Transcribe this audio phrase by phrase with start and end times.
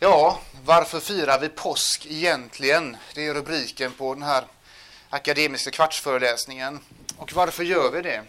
[0.00, 2.96] Ja, varför firar vi påsk egentligen?
[3.14, 4.44] Det är rubriken på den här
[5.10, 6.80] akademiska kvartsföreläsningen.
[7.16, 8.22] Och varför gör vi det?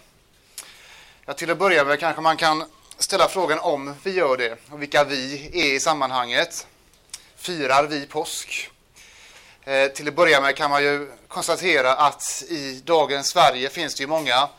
[1.25, 2.63] Ja, till att börja med kanske man kan
[2.97, 6.67] ställa frågan om vi gör det och vilka vi är i sammanhanget.
[7.35, 8.69] Firar vi påsk?
[9.63, 14.03] Eh, till att börja med kan man ju konstatera att i dagens Sverige finns det
[14.03, 14.49] ju många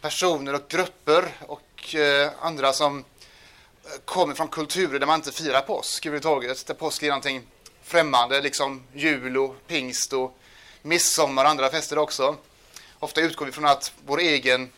[0.00, 3.04] personer och grupper och eh, andra som
[4.04, 6.66] kommer från kulturer där man inte firar påsk överhuvudtaget.
[6.66, 7.42] Där påsk är någonting
[7.82, 10.38] främmande, liksom jul och pingst och
[10.82, 12.36] midsommar och andra fester också.
[12.98, 14.70] Ofta utgår vi från att vår egen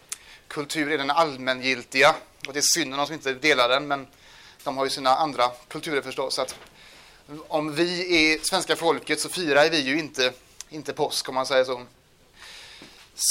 [0.48, 2.14] kultur är den allmängiltiga
[2.46, 4.06] och det är synd om de som inte delar den, men
[4.64, 6.34] de har ju sina andra kulturer förstås.
[6.34, 6.54] Så att
[7.48, 10.32] om vi är svenska folket så firar vi ju inte,
[10.68, 11.82] inte påsk om man säger så.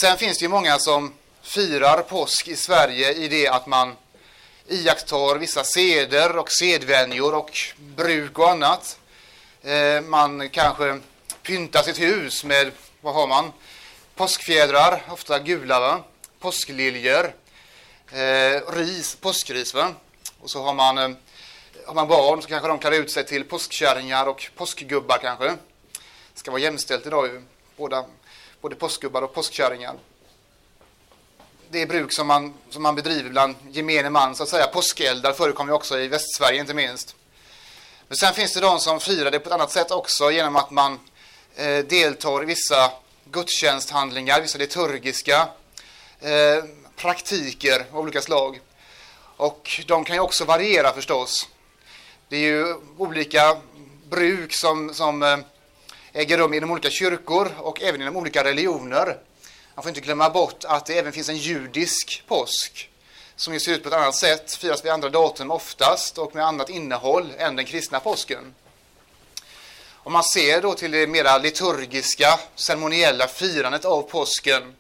[0.02, 3.96] Sen finns det ju många som firar påsk i Sverige i det att man
[4.68, 9.00] iakttar vissa seder och sedvänjor och bruk och annat.
[9.62, 11.00] Eh, man kanske
[11.44, 13.52] pyntar sitt hus med, vad har man?
[14.16, 16.04] Påskfjädrar, ofta gula, va?
[16.40, 17.34] påskliljor,
[18.12, 19.74] eh, ris, påskris.
[19.74, 19.94] Va?
[20.42, 21.09] Och så har man, eh,
[21.86, 25.48] har man barn så kanske de klär ut sig till påskkärringar och påskgubbar kanske.
[26.34, 27.44] Det ska vara jämställt idag ju,
[27.78, 28.06] båda,
[28.62, 29.96] både påskgubbar och påskkärringar
[31.70, 34.68] det bruk som man, som man bedriver bland gemene man, så att säga.
[34.68, 37.16] Påskeldar förekommer också i Västsverige inte minst.
[38.08, 40.72] Men sen finns det de som firar det på ett annat sätt också genom att
[40.72, 41.00] man
[41.56, 42.92] eh, deltar i vissa
[43.32, 45.48] gudstjänsthandlingar, vissa liturgiska
[46.20, 46.64] eh,
[46.96, 48.59] praktiker av olika slag.
[49.38, 51.50] Och de kan ju också variera förstås.
[52.30, 53.58] Det är ju olika
[54.09, 55.38] bruk som, som eh,
[56.14, 59.18] äger rum inom olika kyrkor och även inom olika religioner.
[59.78, 62.89] Man får inte glömma bort att det även finns en judisk påsk
[63.36, 66.45] som ju ser ut på ett annat sätt, firas vid andra datum oftast och med
[66.45, 68.56] annat innehåll än den kristna påsken.
[69.92, 74.75] Om man ser då till det mera liturgiska, ceremoniella firandet av påsken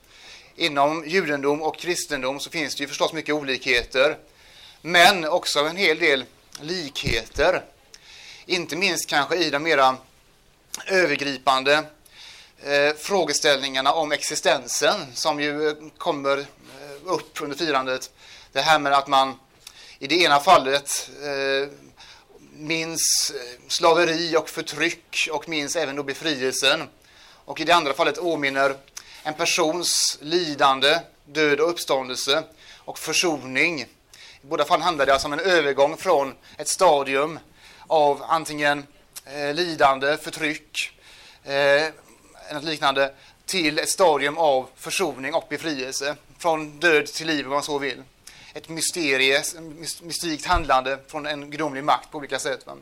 [0.55, 4.17] inom judendom och kristendom så finns det ju förstås mycket olikheter,
[4.81, 6.25] men också en hel del
[6.61, 7.63] likheter.
[8.45, 9.97] Inte minst kanske i de mera
[10.87, 11.83] övergripande
[12.63, 16.45] eh, frågeställningarna om existensen som ju eh, kommer eh,
[17.05, 18.11] upp under firandet.
[18.51, 19.39] Det här med att man
[19.99, 21.69] i det ena fallet eh,
[22.53, 26.83] minns eh, slaveri och förtryck och minns även då befrielsen.
[27.45, 28.75] Och i det andra fallet åminner
[29.23, 32.43] en persons lidande, död och uppståndelse
[32.75, 33.81] och försoning.
[33.81, 33.87] I
[34.41, 37.39] båda fall handlar det alltså om en övergång från ett stadium
[37.87, 38.87] av antingen
[39.25, 40.91] eh, lidande, förtryck,
[41.43, 41.87] eh,
[42.53, 43.13] något liknande,
[43.45, 46.15] till ett stadium av försoning och befrielse.
[46.37, 48.03] Från död till liv, om man så vill.
[48.53, 49.43] Ett mysterie,
[50.01, 52.67] mystikt handlande från en gudomlig makt på olika sätt.
[52.67, 52.73] Va?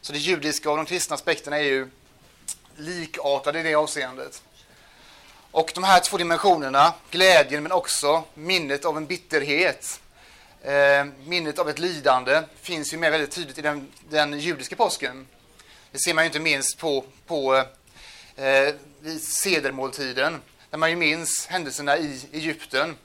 [0.00, 1.88] Så det judiska och de kristna aspekterna är ju
[2.76, 4.42] likartade i det avseendet.
[5.50, 10.00] Och de här två dimensionerna, glädjen men också minnet av en bitterhet,
[10.62, 15.26] eh, minnet av ett lidande, finns ju med väldigt tydligt i den, den judiska påsken.
[15.92, 17.64] Det ser man ju inte minst på, på
[18.36, 22.96] eh, vid sedermåltiden, där man ju minns händelserna i Egypten.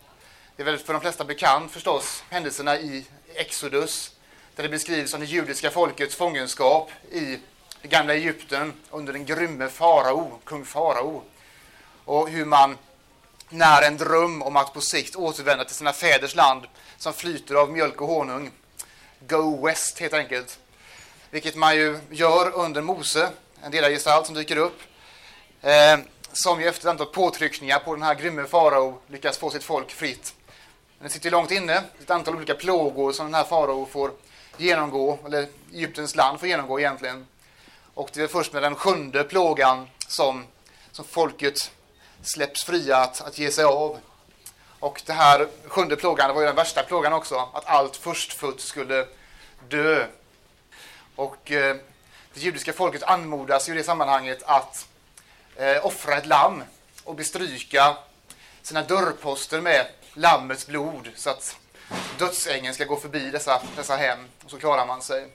[0.55, 4.11] Det är väl för de flesta bekant förstås, händelserna i Exodus,
[4.55, 7.39] där det beskrivs om det judiska folkets fångenskap i
[7.81, 11.23] det gamla Egypten under den grymme farao, kung farao.
[12.05, 12.77] Och hur man
[13.49, 16.61] när en dröm om att på sikt återvända till sina fäders land
[16.97, 18.51] som flyter av mjölk och honung.
[19.19, 20.59] Go West helt enkelt.
[21.29, 23.29] Vilket man ju gör under Mose,
[23.63, 24.81] en ledargestalt som dyker upp
[25.65, 25.99] eh,
[26.31, 29.91] som ju efter ett antal påtryckningar på den här grymme farao lyckas få sitt folk
[29.91, 30.33] fritt.
[30.97, 34.11] Men det sitter långt inne, ett antal olika plågor som den här farao får
[34.57, 37.27] genomgå, eller Egyptens land får genomgå egentligen.
[37.93, 40.45] Och det är först med den sjunde plågan som,
[40.91, 41.71] som folket
[42.21, 43.97] släpps fria att, att ge sig av.
[44.79, 49.05] Och det här sjunde plågan var ju den värsta plågan också, att allt förstfött skulle
[49.69, 50.05] dö.
[51.15, 51.75] Och eh,
[52.33, 54.87] det judiska folket anmodas i det sammanhanget att
[55.55, 56.63] eh, offra ett lamm
[57.03, 57.97] och bestryka
[58.61, 61.57] sina dörrposter med lammets blod så att
[62.19, 65.27] dödsängeln ska gå förbi dessa, dessa hem och så klarar man sig.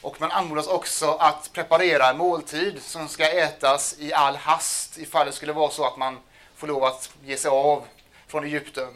[0.00, 5.26] Och man anmodas också att preparera en måltid som ska ätas i all hast ifall
[5.26, 6.18] det skulle vara så att man
[6.56, 7.84] får lov att ge sig av
[8.26, 8.88] från Egypten.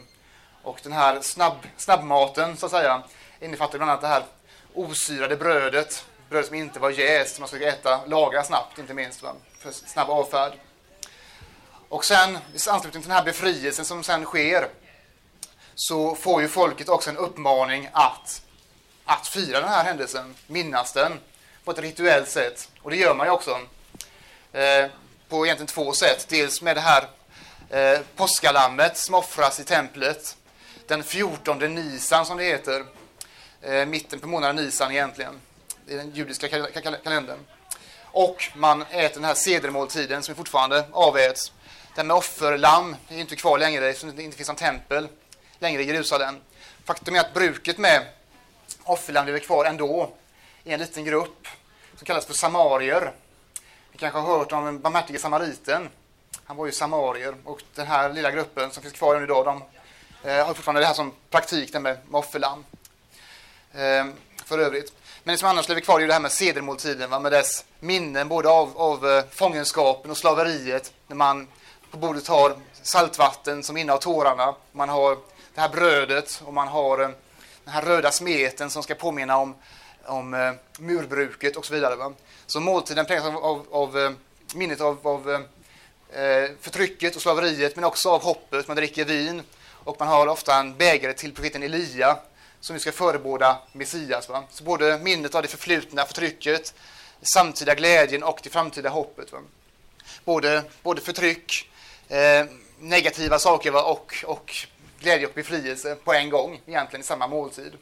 [0.63, 3.03] Och den här snabb, snabbmaten så att säga
[3.39, 4.23] innefattar bland annat det här
[4.73, 9.23] osyrade brödet, bröd som inte var jäst, som man skulle äta, lagra snabbt inte minst.
[9.23, 9.33] Va?
[9.59, 10.53] för snabb avfärd.
[11.89, 14.67] Och sen, i anslutning till den här befrielsen som sen sker,
[15.75, 18.41] så får ju folket också en uppmaning att,
[19.05, 21.19] att fira den här händelsen, minnas den,
[21.63, 22.69] på ett rituellt sätt.
[22.81, 23.59] Och det gör man ju också
[24.51, 24.85] eh,
[25.29, 26.25] på egentligen två sätt.
[26.29, 27.07] Dels med det här
[27.69, 30.37] eh, påskalammet som offras i templet
[30.87, 32.85] den 14 Nisan som det heter.
[33.61, 35.41] Eh, mitten på månaden Nisan egentligen.
[35.87, 36.47] I den judiska
[37.03, 37.39] kalendern.
[38.03, 41.51] Och man äter den här sedermåltiden som fortfarande aväts.
[41.95, 45.07] Den med offerlamm är inte kvar längre eftersom det inte finns någon tempel
[45.59, 46.35] längre i Jerusalem.
[46.85, 48.05] Faktum är att bruket med
[48.83, 50.13] offerlamm lever kvar ändå
[50.63, 51.47] i en liten grupp
[51.95, 53.13] som kallas för samarier.
[53.91, 55.89] Ni kanske har hört om den barmhärtige samariten.
[56.45, 59.63] Han var ju samarier och den här lilla gruppen som finns kvar än idag, de
[60.29, 62.65] eh, har fortfarande det här som praktik, det med offerlamm.
[63.73, 64.05] Eh,
[64.51, 64.93] för övrigt.
[65.23, 67.65] Men det som annars lever kvar är ju det här med sedermåltiden, va, med dess
[67.79, 71.47] minnen både av, av eh, fångenskapen och slaveriet, när man
[71.91, 75.17] på bordet har saltvatten som innehar tårarna, man har
[75.55, 77.09] det här brödet och man har eh,
[77.63, 79.55] den här röda smeten som ska påminna om,
[80.05, 81.95] om eh, murbruket och så vidare.
[81.95, 82.13] Va?
[82.45, 84.15] Så måltiden präglas av, av, av
[84.55, 85.45] minnet av, av
[86.61, 88.67] förtrycket och slaveriet men också av hoppet.
[88.67, 89.41] Man dricker vin
[89.83, 92.17] och man har ofta en bägare till profeten Elia
[92.61, 94.29] som ska förebåda Messias.
[94.29, 94.43] Va?
[94.49, 96.73] Så både minnet av det förflutna förtrycket,
[97.21, 99.31] samtida glädjen och det framtida hoppet.
[99.31, 99.39] Va?
[100.25, 101.71] Både, både förtryck,
[102.07, 102.45] eh,
[102.79, 103.83] negativa saker va?
[103.83, 104.55] Och, och
[104.99, 107.73] glädje och befrielse på en gång, egentligen i samma måltid.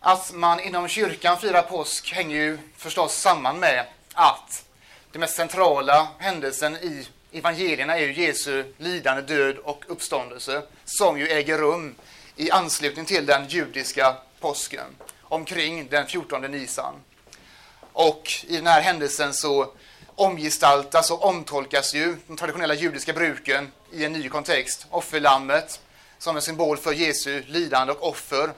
[0.00, 4.64] Att man inom kyrkan firar påsk hänger ju förstås samman med att
[5.12, 11.28] den mest centrala händelsen i evangelierna är ju Jesu lidande, död och uppståndelse som ju
[11.28, 11.94] äger rum
[12.36, 14.86] i anslutning till den judiska påsken
[15.22, 16.94] omkring den 14 Nisan.
[17.92, 19.72] Och i den här händelsen så
[20.14, 24.86] omgestaltas och omtolkas ju de traditionella judiska bruken i en ny kontext.
[24.90, 25.80] Offerlammet
[26.18, 28.52] som en symbol för Jesu lidande och offer.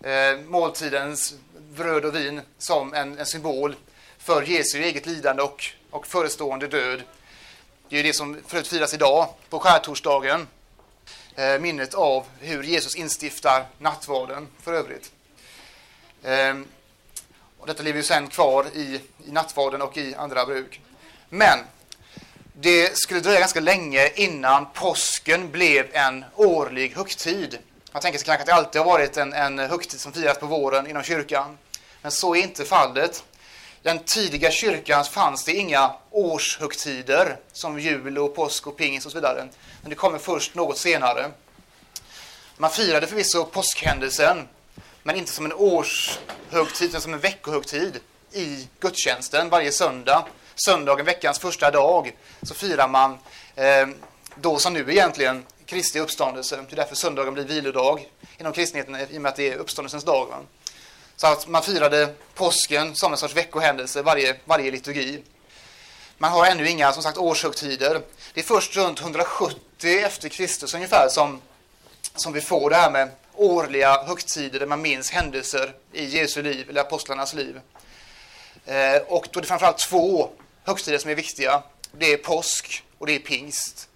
[0.00, 3.74] Eh, måltidens bröd och vin som en, en, symbol
[4.18, 7.02] för Jesu eget lidande och, och förestående död.
[7.88, 10.46] Det är ju det som förut firas idag på skärtorsdagen.
[11.38, 15.12] Eh, minnet av hur Jesus instiftar nattvarden för övrigt.
[16.22, 16.54] Eh,
[17.58, 20.80] och detta lever ju sen kvar i, i nattvarden och i andra bruk.
[21.28, 21.58] Men
[22.52, 27.58] det skulle dröja ganska länge innan påsken blev en årlig högtid.
[27.92, 30.46] Man tänker sig kanske att det alltid har varit en, en högtid som firas på
[30.46, 31.58] våren inom kyrkan.
[32.02, 33.24] Men så är inte fallet.
[33.82, 39.18] Den tidiga kyrkan fanns det inga årshögtider som jul och påsk och pingst och så
[39.18, 39.48] vidare.
[39.80, 41.30] Men det kommer först något senare.
[42.56, 44.48] Man firade förvisso påskhändelsen,
[45.02, 48.00] men inte som en årshögtid, utan som en veckohögtid
[48.32, 50.26] i gudstjänsten varje söndag
[50.60, 53.18] söndagen, veckans första dag, så firar man
[53.54, 53.88] eh,
[54.34, 56.56] då som nu egentligen Kristi uppståndelse.
[56.56, 58.08] Det är därför söndagen blir vilodag
[58.38, 60.26] inom kristenheten i och med att det är uppståndelsens dag.
[60.26, 60.36] Va?
[61.20, 65.22] Så att man firade påsken som en sorts veckohändelse varje, varje liturgi.
[66.18, 68.02] Man har ännu inga som sagt årshögtider.
[68.34, 69.58] Det är först runt 170
[70.04, 71.40] efter Kristus ungefär som,
[72.14, 76.70] som vi får det här med årliga högtider där man minns händelser i Jesu liv,
[76.70, 77.60] eller apostlarnas liv.
[78.66, 80.30] Eh, och då är det framförallt två
[80.64, 81.62] högtider som är viktiga.
[81.92, 83.88] Det är påsk och det är pingst.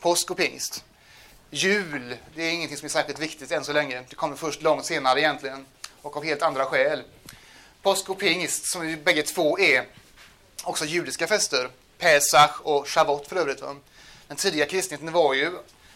[0.00, 0.84] Påsk och pingst.
[1.50, 4.02] Jul, det är ingenting som är särskilt viktigt än så länge.
[4.08, 5.66] Det kommer först långt senare egentligen
[6.02, 7.02] och av helt andra skäl.
[7.82, 9.86] Påsk och pingst, som ju bägge två är
[10.64, 11.68] också judiska fester.
[11.98, 13.60] Pesach och Shavuot för övrigt.
[13.60, 13.76] Va?
[14.28, 15.52] Den tidiga kristenheten var ju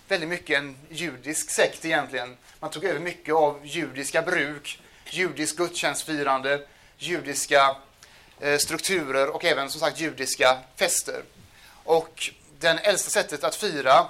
[0.08, 2.36] väldigt mycket en judisk sekt egentligen.
[2.60, 6.66] Man tog över mycket av judiska bruk, judisk gudstjänstfirande,
[6.98, 7.76] judiska
[8.40, 11.22] Eh, strukturer och även som sagt judiska fester.
[11.84, 14.08] Och det äldsta sättet att fira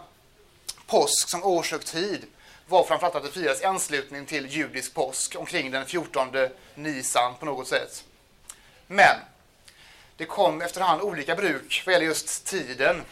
[0.87, 2.23] påsk som årshögtid
[2.69, 6.29] var framförallt att det firades i anslutning till judisk påsk omkring den 14
[6.75, 8.05] Nisan på något sätt.
[8.87, 9.17] Men
[10.17, 13.03] det kom efterhand olika bruk vad gäller just tiden.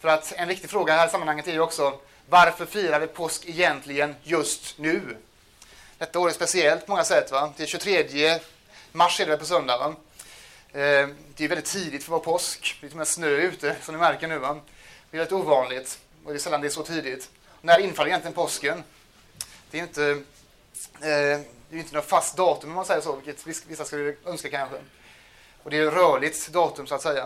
[0.00, 3.44] För att en viktig fråga här i sammanhanget är ju också varför firar vi påsk
[3.46, 5.16] egentligen just nu?
[5.98, 7.32] Detta år är speciellt på många sätt.
[7.32, 7.52] Va?
[7.56, 8.38] Det är 23
[8.92, 9.78] mars är det på söndag.
[9.78, 9.94] Va?
[10.80, 12.78] Eh, det är väldigt tidigt för att vara påsk.
[12.80, 14.38] Det är till och med snö ute, som ni märker nu.
[14.38, 14.60] Va?
[15.10, 17.30] Det är väldigt ovanligt och det är sällan det är så tidigt.
[17.60, 18.82] När infaller egentligen påsken?
[19.70, 20.20] Det är inte, eh,
[21.00, 24.76] det är inte något fast datum om man säger så, vilket vissa skulle önska kanske.
[25.62, 27.24] Och det är ett rörligt datum så att säga.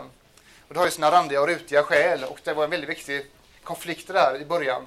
[0.68, 3.26] Och det har ju sina randiga och rutiga skäl och det var en väldigt viktig
[3.62, 4.86] konflikt där i början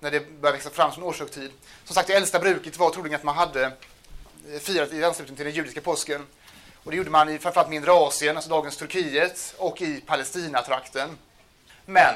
[0.00, 1.50] när det började växa fram som årshögtid.
[1.84, 5.44] Som sagt, det äldsta bruket var troligen att man hade eh, firat i anslutning till
[5.44, 6.26] den judiska påsken.
[6.84, 11.18] Och det gjorde man i framförallt mindre Asien, alltså dagens Turkiet, och i Palestinatrakten.
[11.86, 12.14] Men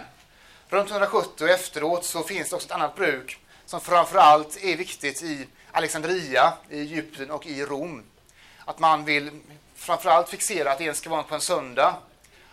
[0.68, 5.22] runt 170 och efteråt så finns det också ett annat bruk som framförallt är viktigt
[5.22, 8.02] i Alexandria, i Egypten och i Rom.
[8.64, 9.30] att man vill
[9.74, 11.94] framförallt fixera att det ska vara på en söndag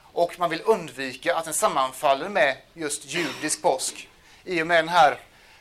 [0.02, 4.10] och man vill undvika att den sammanfaller med just judisk påsk.
[4.44, 5.20] I och med den här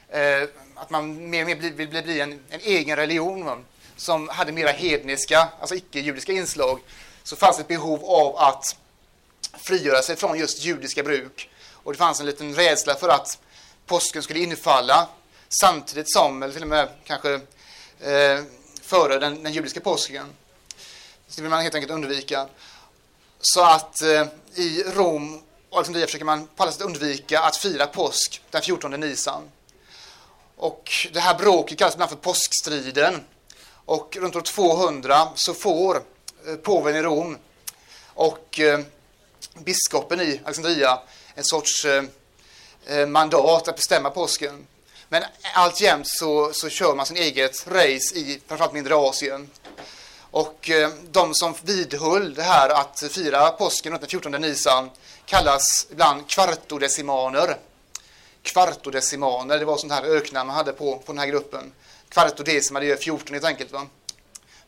[0.09, 3.65] eh, att man mer och mer vill bli, bli en, en, egen religion
[3.97, 6.81] som hade mera hedniska, alltså icke-judiska inslag,
[7.23, 8.77] så fanns det ett behov av att
[9.59, 11.51] frigöra sig från just judiska bruk.
[11.85, 13.39] Och det fanns en liten rädsla för att
[13.87, 15.09] påsken skulle infalla
[15.49, 17.35] samtidigt som, eller till och med kanske
[18.01, 18.43] eh,
[18.83, 20.27] före den, den judiska påsken.
[21.29, 22.47] Så det vill man helt enkelt undvika.
[23.41, 25.43] Så att eh, i Rom
[25.75, 29.43] och liksom Alexandria försöker man på alla sätt undvika att fira påsk den 14 Nisan.
[30.57, 33.25] Och det här bråket kallas ibland för påskstriden.
[33.85, 36.03] Och runt år 200 så får
[36.47, 37.39] eh, påven i Rom
[38.07, 38.81] och eh,
[39.59, 40.99] biskopen i Alexandria
[41.35, 42.05] en sorts eh,
[42.87, 44.67] eh, mandat att bestämma påsken.
[45.09, 45.23] Men
[45.55, 49.51] alltjämt så, så kör man sin eget race i framförallt mindre Asien.
[50.31, 54.91] Och eh, de som vidhöll det här att fira påsken runt den 14 Nisan
[55.27, 57.57] kallas ibland kvartodecimaner.
[58.43, 61.73] Kvartodecimaner, det var sånt här öknamn man hade på, på den här gruppen.
[62.09, 63.73] Kvartodecimaner, det är 14 helt enkelt.
[63.73, 63.87] Va?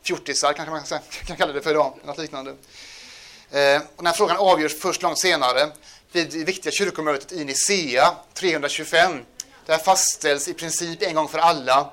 [0.03, 2.55] Fjortisar kanske man kan, kan kalla det för idag, något liknande.
[3.51, 5.71] Eh, och den här frågan avgörs först långt senare
[6.11, 9.25] vid det viktiga kyrkomötet i Nicea 325.
[9.65, 11.91] Där fastställs i princip en gång för alla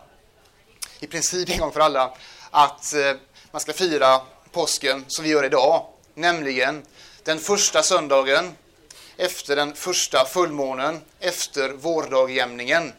[1.00, 2.14] i princip en gång för alla
[2.50, 3.12] att eh,
[3.50, 4.20] man ska fira
[4.52, 6.82] påsken som vi gör idag, nämligen
[7.22, 8.52] den första söndagen
[9.16, 12.92] efter den första fullmånen efter vårdagjämningen.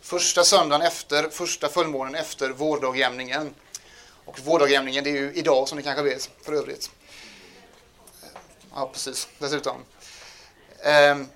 [0.00, 3.54] Första söndagen efter första fullmånen efter vårdagjämningen.
[4.24, 6.90] Och vårdagjämningen det är ju idag som ni kanske vet för övrigt.
[8.74, 9.28] Ja, precis.
[9.38, 9.76] Dessutom.
[10.82, 11.28] Ehm,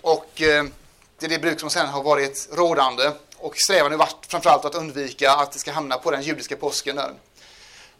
[0.00, 0.64] och eh,
[1.18, 3.10] det är det bruk som sedan har varit rådande.
[3.36, 6.96] Och strävan har varit framförallt att undvika att det ska hamna på den judiska påsken
[6.96, 7.12] där.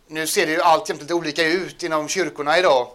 [0.07, 2.89] Nu ser det ju alltjämt lite olika ut inom kyrkorna idag.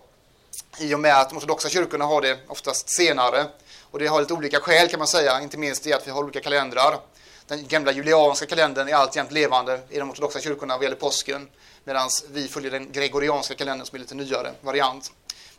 [0.80, 3.46] I och med att de ortodoxa kyrkorna har det oftast senare.
[3.82, 6.24] Och det har lite olika skäl kan man säga, inte minst i att vi har
[6.24, 7.00] olika kalendrar.
[7.48, 11.48] Den gamla julianska kalendern är alltjämt levande i de ortodoxa kyrkorna vad gäller påsken.
[11.84, 15.12] Medan vi följer den gregorianska kalendern som är lite nyare variant.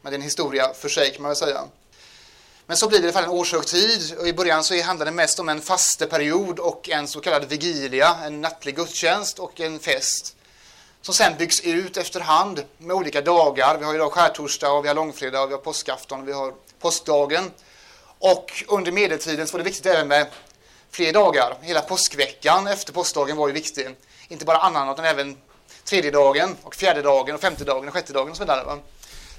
[0.07, 1.65] Men det är en historia för sig kan man väl säga.
[2.67, 5.13] Men så blir det i alla fall en årshögtid och i början så handlar det
[5.13, 10.37] mest om en fasteperiod och en så kallad vigilia, en nattlig gudstjänst och en fest.
[11.03, 13.79] Som sen byggs ut efterhand med olika dagar.
[13.79, 16.55] Vi har idag skärtorsdag och vi har långfredag och vi har påskafton och vi har
[16.81, 17.51] påskdagen.
[18.19, 20.27] Och under medeltiden så var det viktigt även med
[20.91, 21.57] fler dagar.
[21.61, 23.97] Hela påskveckan efter påskdagen var ju viktig.
[24.29, 25.37] Inte bara annan utan även
[25.85, 28.79] tredje dagen och fjärde dagen och femte dagen och sjätte dagen och så vidare.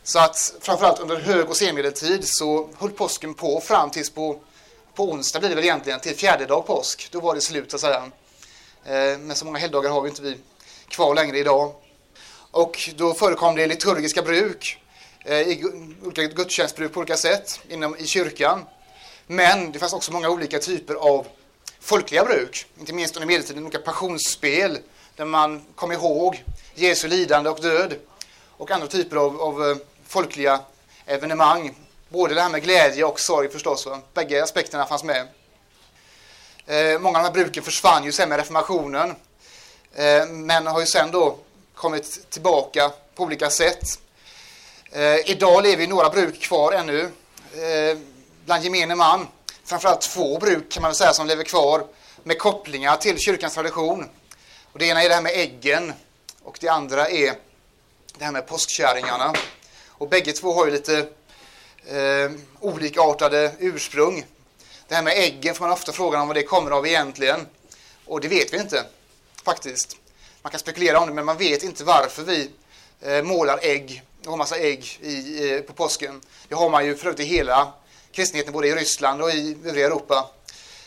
[0.08, 4.40] Så att framförallt under hög och senmedeltid så höll påsken på fram tills på,
[4.96, 7.08] på onsdag blir det väl egentligen, till fjärde dag påsk.
[7.12, 8.04] Då var det slut så att säga.
[8.86, 10.38] Eh, men så många helgdagar har vi inte vi
[10.88, 11.74] kvar längre idag.
[12.52, 14.80] Och då förekom det liturgiska bruk,
[15.26, 15.64] eh, i
[16.04, 18.66] olika gudstjänstbruk på olika sätt inom, i kyrkan.
[19.28, 21.28] Men det fanns också många olika typer av
[21.80, 24.80] folkliga bruk, inte minst under medeltiden, olika passionsspel
[25.16, 26.44] där man kom ihåg
[26.76, 27.96] Jesu lidande och död
[28.58, 30.60] och andra typer av, av eh, folkliga
[31.06, 31.76] evenemang.
[32.10, 33.86] Både det här med glädje och sorg förstås.
[33.86, 34.00] Va?
[34.14, 35.28] Bägge aspekterna fanns med.
[36.66, 39.16] Eh, många av de här bruken försvann ju sen med reformationen.
[39.96, 41.38] Eh, men har ju sen då
[41.76, 44.00] kommit tillbaka på olika sätt.
[44.92, 47.02] Eh, idag lever ju några bruk kvar ännu.
[47.54, 47.98] Eh,
[48.46, 49.28] bland gemene man.
[49.64, 51.86] Framförallt två bruk kan man säga som lever kvar
[52.24, 54.10] med kopplingar till kyrkans tradition.
[54.72, 55.94] Och det ena är det här med äggen
[56.44, 57.34] och det andra är
[58.18, 59.34] det här med påskkärringarna.
[59.98, 60.98] Och bägge två har ju lite
[61.86, 64.26] eh, olikartade ursprung.
[64.88, 67.48] Det här med äggen får man ofta frågan om vad det kommer av egentligen.
[68.06, 68.86] Och det vet vi inte,
[69.44, 69.98] faktiskt.
[70.42, 72.50] Man kan spekulera om det, men man vet inte varför vi
[73.02, 76.22] eh, målar ägg och har massa ägg i, eh, på påsken.
[76.48, 77.74] Det har man ju förut i hela
[78.12, 80.30] kristenheten, både i Ryssland och i övriga Europa.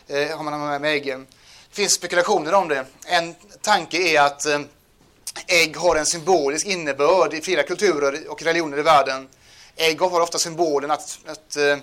[0.09, 1.27] Eh, har man med, med äggen.
[1.69, 2.87] Det finns spekulationer om det.
[3.07, 4.61] En tanke är att eh,
[5.47, 9.29] Ägg har en symbolisk innebörd i flera kulturer och religioner i världen.
[9.77, 11.79] Ägg har ofta symbolen att, att äh,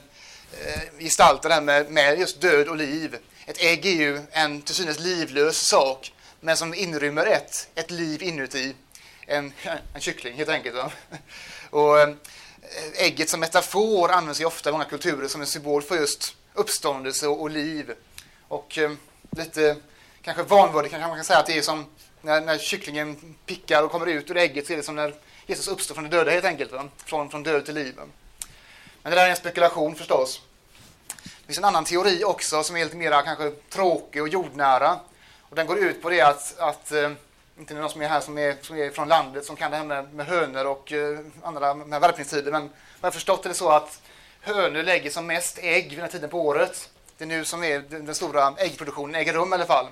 [0.99, 3.17] gestalta det här med, med, just död och liv.
[3.45, 8.23] Ett ägg är ju en till synes livlös sak, men som inrymmer ett, ett liv
[8.23, 8.75] inuti.
[9.27, 9.53] En,
[9.93, 10.75] en kyckling helt enkelt.
[10.75, 10.91] Va?
[11.69, 12.09] Och, eh,
[12.95, 17.27] ägget som metafor används ju ofta i många kulturer som en symbol för just uppståndelse
[17.27, 17.93] och, och liv.
[18.47, 18.91] Och eh,
[19.37, 19.75] lite
[20.21, 21.85] kanske vanvördigt kanske man kan säga att det är som
[22.27, 25.13] när, när kycklingen pickar och kommer ut ur ägget så är det som när
[25.45, 26.71] Jesus uppstår från de döda helt enkelt.
[26.71, 26.89] Va?
[27.05, 27.95] Från, från död till liv.
[29.01, 30.41] Men det där är en spekulation förstås.
[31.23, 34.99] Det finns en annan teori också som är lite mer kanske tråkig och jordnära.
[35.41, 37.11] Och den går ut på det att, att eh,
[37.59, 39.83] Inte någon som är här som är, som är från landet som kan det här
[39.83, 42.51] med, med hönor och uh, andra med värpningstider.
[42.51, 44.01] Men vad jag förstått är det så att
[44.41, 46.89] hönor lägger som mest ägg vid den här tiden på året.
[47.17, 49.87] Det är nu som är den stora äggproduktionen äger rum i alla fall.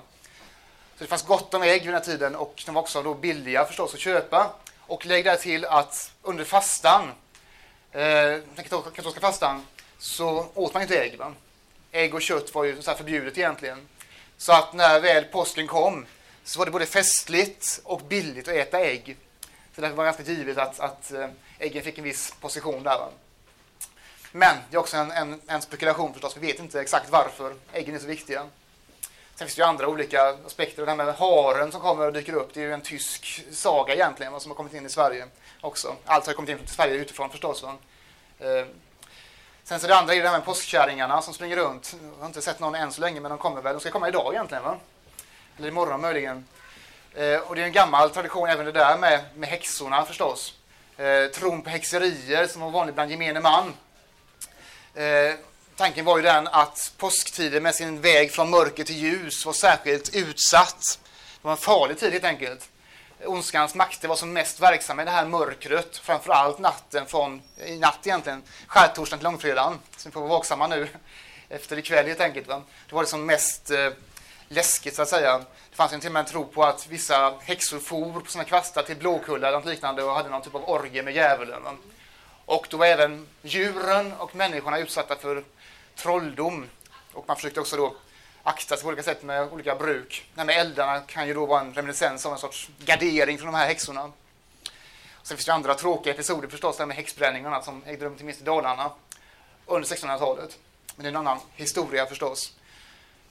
[0.96, 3.14] Så det fanns gott om ägg vid den här tiden och de var också då
[3.14, 4.52] billiga förstås att köpa.
[4.80, 7.12] Och lägg där till att under fastan,
[7.92, 8.02] eh,
[8.54, 9.66] den katolska fastan,
[9.98, 11.18] så åt man inte ägg.
[11.18, 11.32] Va?
[11.92, 13.88] Ägg och kött var ju så förbjudet egentligen.
[14.36, 16.06] Så att när väl påsken kom
[16.44, 19.16] så var det både festligt och billigt att äta ägg.
[19.74, 22.98] Så därför var det ganska givet att, att eh, äggen fick en viss position där.
[22.98, 23.10] Va?
[24.32, 26.36] Men det är också en, en, en, spekulation förstås.
[26.36, 28.46] Vi vet inte exakt varför äggen är så viktiga.
[29.38, 30.82] Sen finns det ju andra olika aspekter.
[30.82, 33.94] Det här med haren som kommer och dyker upp, det är ju en tysk saga
[33.94, 35.26] egentligen, som har kommit in i Sverige
[35.60, 35.96] också.
[36.04, 37.62] Allt har kommit in till Sverige utifrån förstås.
[37.62, 37.74] Va?
[38.38, 38.66] Eh,
[39.64, 41.96] sen så det andra är det här med påskkärringarna som springer runt.
[42.02, 43.74] Jag har inte sett någon än så länge, men de kommer väl.
[43.74, 44.76] De ska komma idag egentligen, va?
[45.58, 46.44] Eller imorgon möjligen.
[47.14, 50.54] Eh, och det är en gammal tradition även det där med, med häxorna förstås.
[50.96, 53.72] Eh, tron på häxerier som var vanligt bland gemene man.
[55.76, 60.14] Tanken var ju den att påsktiden med sin väg från mörker till ljus var särskilt
[60.14, 60.98] utsatt.
[61.42, 62.68] Det var en farlig tid helt enkelt.
[63.24, 68.06] Ondskans makter var som mest verksamma i det här mörkret, framförallt natten från, i natt
[68.06, 69.78] egentligen, skärtorsdagen till långfredagen.
[69.96, 70.88] Så vi får vara vaksamma nu
[71.48, 72.48] efter ikväll helt enkelt.
[72.48, 72.62] Va?
[72.88, 73.90] Det var det som mest eh,
[74.48, 75.38] läskigt så att säga.
[75.70, 78.44] Det fanns ju till och med en tro på att vissa häxor for på sina
[78.44, 81.62] kvastar till Blåkulla eller något liknande och hade någon typ av orgie med djävulen.
[81.62, 81.72] Va?
[82.44, 85.44] Och då var även djuren och människorna utsatta för
[85.96, 86.66] trolldom.
[87.12, 87.96] Och man försökte också då
[88.42, 90.30] akta sig på olika sätt med olika bruk.
[90.34, 93.52] Det här med eldarna kan ju då vara en reminiscens av en sorts gardering från
[93.52, 94.12] de här häxorna.
[95.22, 98.04] Sen finns det andra tråkiga episoder förstås, det här med häxbränning och annat som ägde
[98.04, 98.90] rum till minst i Dalarna
[99.66, 100.58] under 1600-talet.
[100.96, 102.52] Men det är en annan historia förstås.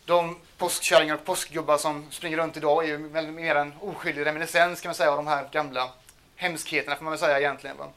[0.06, 2.98] De påskkärringar och påskgubbar som springer runt idag är ju
[3.32, 5.90] mer en oskyldig reminiscens kan man säga av de här gamla
[6.36, 7.78] hemskheterna får man väl säga egentligen.
[7.78, 7.90] Va?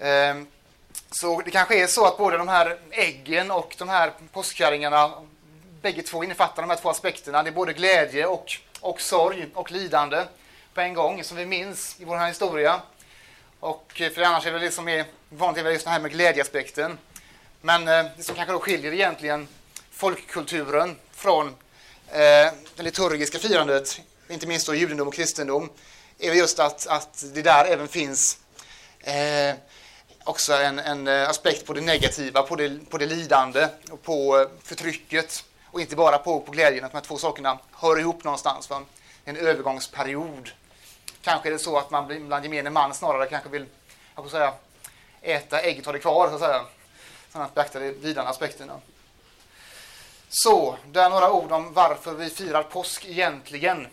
[0.00, 0.46] Ehm,
[1.10, 5.12] så det kanske är så att både de här äggen och de här påskkärringarna,
[5.82, 7.42] bägge två innefattar de här två aspekterna.
[7.42, 10.24] Det är både glädje och, och sorg och lidande
[10.74, 12.80] på en gång, som vi minns i vår här historia.
[13.60, 16.10] Och eh, för annars är det liksom det som är vanligt just det här med
[16.10, 16.98] glädjeaspekten.
[17.60, 19.48] Men eh, det som kanske då skiljer egentligen
[19.90, 21.46] folkkulturen från
[22.08, 25.70] eh, det liturgiska firandet, inte minst då judendom och kristendom,
[26.18, 28.38] är just att, att det där även finns
[29.00, 29.54] eh,
[30.26, 34.38] också en, en, eh, aspekt på det negativa, på det, på det lidande och på
[34.38, 35.44] eh, förtrycket.
[35.70, 38.70] Och inte bara på, på glädjen, att de här två sakerna hör ihop någonstans.
[38.70, 38.82] Va?
[39.24, 40.50] En övergångsperiod.
[41.22, 43.66] Kanske är det så att man bland gemene man snarare kanske vill
[44.16, 44.52] jag säga,
[45.22, 46.64] äta ägget och ha det kvar, så att säga.
[47.32, 48.80] Sen att beakta de lidande aspekterna.
[50.28, 53.86] Så, där några ord om varför vi firar påsk egentligen.